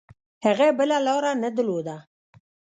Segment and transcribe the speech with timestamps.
[0.45, 1.97] هغه بله لاره نه درلوده.